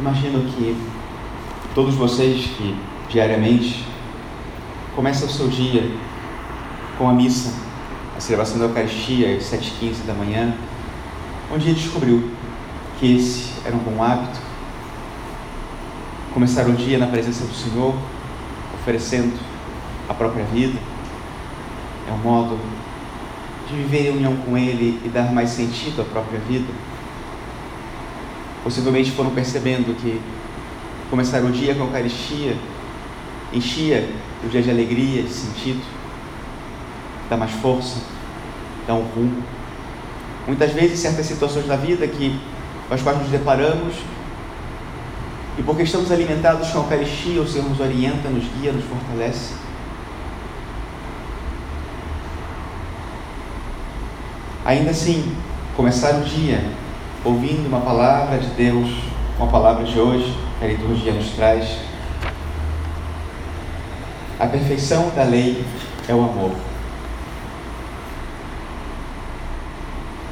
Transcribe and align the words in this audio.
Imagino 0.00 0.50
que 0.52 0.74
todos 1.74 1.94
vocês 1.94 2.46
que 2.56 2.74
diariamente 3.10 3.84
começam 4.96 5.28
o 5.28 5.30
seu 5.30 5.46
dia 5.46 5.94
com 6.96 7.06
a 7.06 7.12
missa, 7.12 7.52
a 8.16 8.20
celebração 8.20 8.58
da 8.58 8.64
Eucaristia 8.64 9.36
às 9.36 9.42
7h15 9.42 10.06
da 10.06 10.14
manhã, 10.14 10.54
um 11.54 11.58
dia 11.58 11.74
descobriu 11.74 12.30
que 12.98 13.14
esse 13.14 13.52
era 13.62 13.76
um 13.76 13.80
bom 13.80 14.02
hábito. 14.02 14.40
Começar 16.32 16.66
o 16.66 16.72
dia 16.72 16.96
na 16.96 17.08
presença 17.08 17.44
do 17.44 17.52
Senhor, 17.52 17.94
oferecendo 18.80 19.38
a 20.08 20.14
própria 20.14 20.46
vida, 20.46 20.78
é 22.08 22.12
um 22.12 22.22
modo 22.26 22.58
de 23.68 23.76
viver 23.76 24.06
em 24.08 24.16
união 24.16 24.34
com 24.34 24.56
Ele 24.56 24.98
e 25.04 25.10
dar 25.10 25.30
mais 25.30 25.50
sentido 25.50 26.00
à 26.00 26.04
própria 26.06 26.40
vida. 26.40 26.72
Possivelmente 28.62 29.10
foram 29.12 29.30
percebendo 29.30 29.96
que 30.00 30.20
começar 31.08 31.42
o 31.42 31.50
dia 31.50 31.74
com 31.74 31.82
a 31.82 31.86
Eucaristia 31.86 32.56
enchia 33.52 34.08
o 34.44 34.48
dia 34.48 34.62
de 34.62 34.70
alegria, 34.70 35.22
de 35.22 35.30
sentido, 35.30 35.82
dá 37.28 37.36
mais 37.36 37.50
força, 37.52 37.98
dá 38.86 38.94
um 38.94 39.02
rumo. 39.02 39.42
Muitas 40.46 40.72
vezes, 40.72 40.98
certas 40.98 41.26
situações 41.26 41.66
da 41.66 41.76
vida 41.76 42.06
que, 42.06 42.38
com 42.88 42.94
as 42.94 43.02
quais 43.02 43.18
nos 43.18 43.28
deparamos, 43.28 43.94
e 45.58 45.62
porque 45.62 45.82
estamos 45.82 46.10
alimentados 46.10 46.70
com 46.70 46.78
a 46.78 46.82
Eucaristia, 46.82 47.40
o 47.40 47.48
Senhor 47.48 47.68
nos 47.68 47.80
orienta, 47.80 48.28
nos 48.28 48.44
guia, 48.58 48.72
nos 48.72 48.84
fortalece. 48.84 49.54
Ainda 54.64 54.90
assim, 54.90 55.34
começar 55.76 56.14
o 56.14 56.22
dia 56.22 56.62
ouvindo 57.24 57.68
uma 57.68 57.80
palavra 57.80 58.38
de 58.38 58.48
Deus, 58.48 58.88
com 59.36 59.44
a 59.44 59.48
palavra 59.48 59.84
de 59.84 59.98
hoje, 59.98 60.34
que 60.58 60.64
a 60.64 60.68
liturgia 60.68 61.12
nos 61.12 61.30
traz. 61.30 61.78
A 64.38 64.46
perfeição 64.46 65.10
da 65.14 65.24
lei 65.24 65.64
é 66.08 66.14
o 66.14 66.22
amor. 66.22 66.52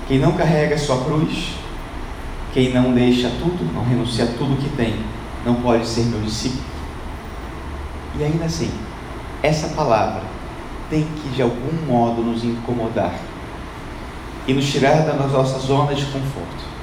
Quem 0.07 0.19
não 0.19 0.33
carrega 0.33 0.79
sua 0.79 1.05
cruz, 1.05 1.55
quem 2.55 2.73
não 2.73 2.95
deixa 2.95 3.29
tudo, 3.39 3.71
não 3.75 3.85
renuncia 3.85 4.25
a 4.25 4.29
tudo 4.29 4.57
que 4.57 4.75
tem, 4.75 4.95
não 5.45 5.57
pode 5.57 5.87
ser 5.87 6.07
meu 6.07 6.21
discípulo. 6.23 6.65
E 8.19 8.25
ainda 8.25 8.47
assim, 8.47 8.71
essa 9.43 9.69
palavra 9.69 10.23
tem 10.89 11.05
que 11.05 11.29
de 11.29 11.43
algum 11.43 11.87
modo 11.87 12.23
nos 12.23 12.43
incomodar 12.43 13.15
e 14.47 14.55
nos 14.55 14.71
tirar 14.71 15.03
das 15.03 15.31
nossas 15.31 15.63
zonas 15.65 15.99
de 15.99 16.07
conforto. 16.07 16.78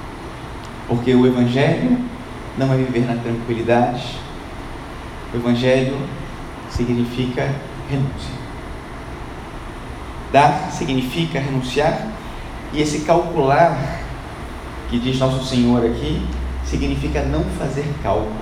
Porque 0.88 1.14
o 1.16 1.26
Evangelho 1.26 1.98
não 2.58 2.74
é 2.74 2.78
viver 2.78 3.06
na 3.06 3.22
tranquilidade, 3.22 4.18
o 5.34 5.38
Evangelho 5.38 5.98
significa 6.70 7.54
renúncia. 7.90 8.34
Dar 10.32 10.72
significa 10.72 11.40
renunciar, 11.40 12.08
e 12.74 12.82
esse 12.82 13.02
calcular 13.02 14.02
que 14.90 15.00
diz 15.00 15.18
Nosso 15.18 15.44
Senhor 15.46 15.86
aqui 15.86 16.26
significa 16.66 17.22
não 17.24 17.44
fazer 17.58 17.86
cálculos. 18.04 18.36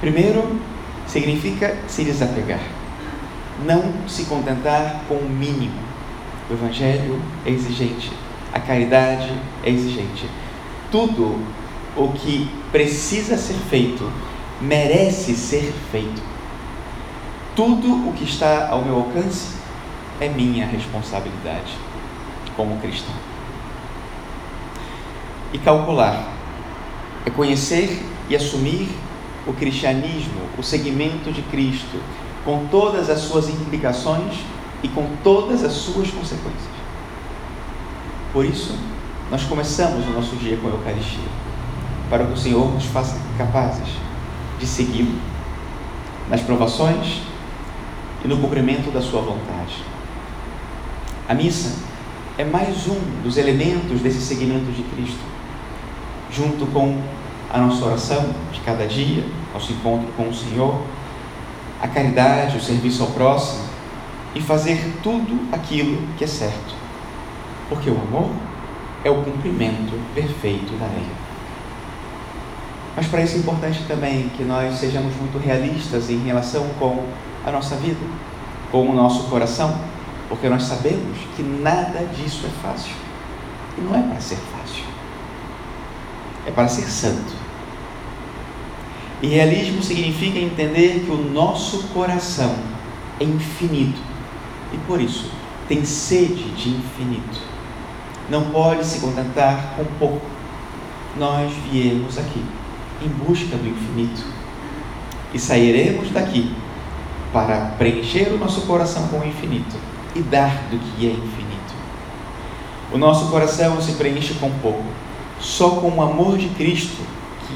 Primeiro, 0.00 0.60
significa 1.06 1.76
se 1.86 2.04
desapegar, 2.04 2.60
não 3.64 4.08
se 4.08 4.24
contentar 4.24 5.02
com 5.08 5.14
o 5.14 5.28
mínimo. 5.28 5.78
O 6.50 6.54
Evangelho 6.54 7.20
é 7.46 7.50
exigente, 7.50 8.12
a 8.52 8.60
caridade 8.60 9.32
é 9.64 9.70
exigente. 9.70 10.28
Tudo 10.90 11.38
o 11.96 12.08
que 12.08 12.48
precisa 12.70 13.36
ser 13.36 13.56
feito 13.70 14.10
merece 14.60 15.34
ser 15.34 15.72
feito. 15.90 16.22
Tudo 17.56 18.08
o 18.08 18.12
que 18.12 18.24
está 18.24 18.68
ao 18.68 18.82
meu 18.82 18.96
alcance 18.96 19.56
é 20.20 20.28
minha 20.28 20.66
responsabilidade 20.66 21.76
como 22.56 22.78
cristão. 22.78 23.14
E 25.52 25.58
calcular 25.58 26.32
é 27.26 27.30
conhecer 27.30 28.02
e 28.28 28.36
assumir 28.36 28.88
o 29.46 29.52
cristianismo, 29.52 30.40
o 30.56 30.62
segmento 30.62 31.32
de 31.32 31.42
Cristo, 31.42 32.00
com 32.44 32.66
todas 32.70 33.10
as 33.10 33.20
suas 33.20 33.48
implicações 33.48 34.34
e 34.82 34.88
com 34.88 35.06
todas 35.22 35.64
as 35.64 35.72
suas 35.72 36.10
consequências. 36.10 36.81
Por 38.32 38.46
isso, 38.46 38.74
nós 39.30 39.44
começamos 39.44 40.06
o 40.06 40.10
nosso 40.10 40.36
dia 40.36 40.56
com 40.56 40.68
a 40.68 40.70
Eucaristia, 40.70 41.28
para 42.08 42.24
que 42.24 42.32
o 42.32 42.36
Senhor 42.36 42.72
nos 42.72 42.86
faça 42.86 43.18
capazes 43.36 43.88
de 44.58 44.66
segui-lo 44.66 45.18
nas 46.30 46.40
provações 46.40 47.20
e 48.24 48.28
no 48.28 48.38
cumprimento 48.38 48.90
da 48.90 49.02
Sua 49.02 49.20
vontade. 49.20 49.84
A 51.28 51.34
missa 51.34 51.76
é 52.38 52.44
mais 52.44 52.88
um 52.88 53.22
dos 53.22 53.36
elementos 53.36 54.00
desse 54.00 54.22
seguimento 54.22 54.72
de 54.72 54.82
Cristo, 54.82 55.24
junto 56.30 56.64
com 56.66 56.98
a 57.52 57.58
nossa 57.58 57.84
oração 57.84 58.30
de 58.50 58.60
cada 58.60 58.86
dia, 58.86 59.26
nosso 59.52 59.72
encontro 59.74 60.08
com 60.16 60.30
o 60.30 60.34
Senhor, 60.34 60.80
a 61.82 61.86
caridade, 61.86 62.56
o 62.56 62.62
serviço 62.62 63.02
ao 63.02 63.10
próximo 63.10 63.64
e 64.34 64.40
fazer 64.40 64.94
tudo 65.02 65.52
aquilo 65.52 66.08
que 66.16 66.24
é 66.24 66.26
certo. 66.26 66.81
Porque 67.68 67.90
o 67.90 68.00
amor 68.00 68.30
é 69.04 69.10
o 69.10 69.22
cumprimento 69.22 69.98
perfeito 70.14 70.72
da 70.78 70.86
lei. 70.86 71.06
Mas 72.94 73.06
para 73.06 73.22
isso 73.22 73.36
é 73.36 73.38
importante 73.38 73.84
também 73.88 74.28
que 74.36 74.44
nós 74.44 74.74
sejamos 74.78 75.14
muito 75.16 75.38
realistas 75.38 76.10
em 76.10 76.18
relação 76.18 76.68
com 76.78 77.06
a 77.44 77.50
nossa 77.50 77.76
vida, 77.76 78.04
com 78.70 78.88
o 78.88 78.94
nosso 78.94 79.24
coração, 79.24 79.78
porque 80.28 80.48
nós 80.48 80.62
sabemos 80.64 81.18
que 81.34 81.42
nada 81.42 82.06
disso 82.14 82.46
é 82.46 82.66
fácil. 82.66 82.94
E 83.78 83.80
não 83.80 83.96
é 83.96 84.02
para 84.02 84.20
ser 84.20 84.36
fácil, 84.36 84.84
é 86.46 86.50
para 86.50 86.68
ser 86.68 86.82
santo. 86.82 87.34
E 89.22 89.28
realismo 89.28 89.82
significa 89.82 90.38
entender 90.38 91.04
que 91.06 91.10
o 91.10 91.16
nosso 91.16 91.84
coração 91.94 92.54
é 93.18 93.24
infinito 93.24 94.00
e 94.72 94.76
por 94.78 95.00
isso 95.00 95.30
tem 95.68 95.84
sede 95.84 96.50
de 96.50 96.70
infinito. 96.70 97.40
Não 98.28 98.50
pode 98.50 98.84
se 98.84 99.00
contentar 99.00 99.74
com 99.76 99.84
pouco. 99.98 100.26
Nós 101.16 101.52
viemos 101.70 102.18
aqui 102.18 102.44
em 103.02 103.08
busca 103.08 103.56
do 103.56 103.68
infinito 103.68 104.24
e 105.34 105.38
sairemos 105.38 106.10
daqui 106.10 106.54
para 107.32 107.74
preencher 107.78 108.32
o 108.32 108.38
nosso 108.38 108.62
coração 108.62 109.08
com 109.08 109.18
o 109.18 109.26
infinito 109.26 109.76
e 110.14 110.20
dar 110.20 110.68
do 110.70 110.78
que 110.78 111.06
é 111.06 111.10
infinito. 111.10 111.74
O 112.92 112.98
nosso 112.98 113.30
coração 113.30 113.80
se 113.80 113.92
preenche 113.92 114.34
com 114.34 114.50
pouco, 114.60 114.84
só 115.40 115.70
com 115.70 115.88
o 115.88 116.02
amor 116.02 116.36
de 116.36 116.48
Cristo 116.50 117.02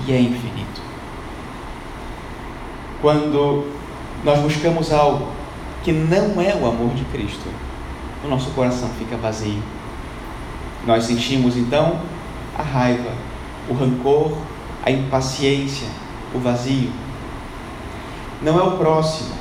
que 0.04 0.12
é 0.12 0.20
infinito. 0.20 0.80
Quando 3.00 3.66
nós 4.24 4.40
buscamos 4.40 4.92
algo 4.92 5.28
que 5.84 5.92
não 5.92 6.40
é 6.40 6.54
o 6.54 6.66
amor 6.66 6.94
de 6.94 7.04
Cristo, 7.04 7.48
o 8.26 8.30
nosso 8.30 8.50
coração 8.50 8.88
fica 8.98 9.16
vazio. 9.16 9.62
Nós 10.86 11.04
sentimos 11.04 11.56
então 11.56 12.00
a 12.56 12.62
raiva, 12.62 13.10
o 13.68 13.74
rancor, 13.74 14.36
a 14.84 14.90
impaciência, 14.90 15.88
o 16.34 16.38
vazio. 16.38 16.90
Não 18.42 18.58
é 18.58 18.62
o 18.62 18.72
próximo, 18.72 19.34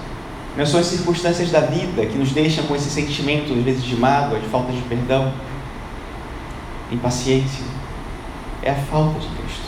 não 0.57 0.65
são 0.65 0.79
as 0.79 0.85
circunstâncias 0.85 1.51
da 1.51 1.59
vida 1.59 2.05
que 2.05 2.17
nos 2.17 2.31
deixam 2.31 2.65
com 2.65 2.75
esse 2.75 2.89
sentimento, 2.89 3.53
às 3.53 3.63
vezes, 3.63 3.83
de 3.83 3.95
mágoa, 3.95 4.39
de 4.39 4.47
falta 4.47 4.71
de 4.71 4.81
perdão. 4.83 5.33
Impaciência 6.91 7.65
é 8.63 8.71
a 8.71 8.75
falta 8.75 9.19
de 9.19 9.27
Cristo. 9.27 9.65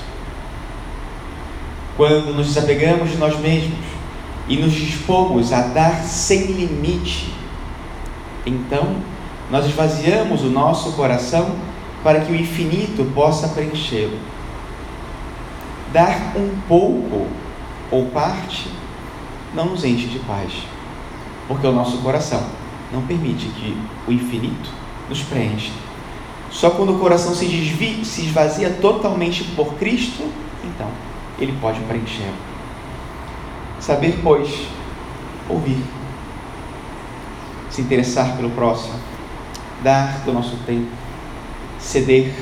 Quando 1.98 2.34
nos 2.34 2.48
desapegamos 2.48 3.12
de 3.12 3.18
nós 3.18 3.38
mesmos, 3.40 3.98
e 4.50 4.56
nos 4.56 4.74
dispomos 4.74 5.52
a 5.52 5.62
dar 5.62 6.04
sem 6.04 6.46
limite, 6.46 7.34
então 8.48 8.98
nós 9.52 9.66
esvaziamos 9.66 10.42
o 10.44 10.50
nosso 10.50 10.94
coração 10.94 11.56
para 12.04 12.22
que 12.22 12.32
o 12.32 12.36
infinito 12.36 13.06
possa 13.14 13.50
preenchê-lo. 13.50 14.18
Dar 15.92 16.34
um 16.36 16.58
pouco 16.68 17.28
ou 17.90 18.06
parte 18.08 18.70
não 19.54 19.68
nos 19.68 19.84
enche 19.84 20.08
de 20.08 20.20
paz, 20.20 20.52
porque 21.48 21.66
o 21.66 21.72
nosso 21.72 21.98
coração 22.00 22.44
não 22.92 23.02
permite 23.02 23.48
que 23.48 23.78
o 24.08 24.12
infinito 24.12 24.70
nos 25.10 25.22
preencha. 25.24 25.72
Só 26.50 26.70
quando 26.72 26.96
o 26.96 27.00
coração 27.00 27.34
se, 27.34 27.46
desvia, 27.46 28.04
se 28.04 28.22
esvazia 28.22 28.70
totalmente 28.82 29.44
por 29.56 29.74
Cristo, 29.76 30.24
então 30.64 30.88
ele 31.40 31.54
pode 31.60 31.80
preenchê-lo. 31.82 32.34
Saber, 33.80 34.20
pois, 34.24 34.68
ouvir, 35.50 35.82
se 37.77 37.83
interessar 37.83 38.35
pelo 38.35 38.50
próximo, 38.50 38.95
dar 39.83 40.24
do 40.25 40.33
nosso 40.33 40.57
tempo, 40.65 40.89
ceder, 41.77 42.33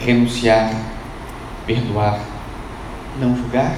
renunciar, 0.00 0.74
perdoar, 1.64 2.18
não 3.20 3.36
julgar 3.36 3.76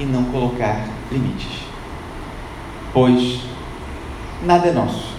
e 0.00 0.04
não 0.04 0.24
colocar 0.24 0.88
limites. 1.12 1.60
Pois 2.92 3.42
nada 4.42 4.66
é 4.66 4.72
nosso, 4.72 5.14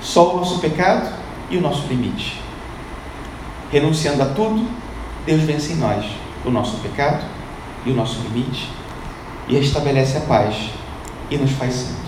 só 0.00 0.34
o 0.34 0.38
nosso 0.38 0.60
pecado 0.60 1.14
e 1.50 1.58
o 1.58 1.60
nosso 1.60 1.86
limite. 1.88 2.40
Renunciando 3.70 4.22
a 4.22 4.26
tudo, 4.30 4.66
Deus 5.26 5.42
vence 5.42 5.74
em 5.74 5.76
nós 5.76 6.06
o 6.42 6.50
nosso 6.50 6.78
pecado 6.78 7.22
e 7.84 7.90
o 7.90 7.94
nosso 7.94 8.18
limite 8.22 8.70
e 9.46 9.58
estabelece 9.58 10.16
a 10.16 10.20
paz 10.22 10.70
e 11.30 11.36
nos 11.36 11.50
faz 11.50 11.74
santos. 11.74 12.07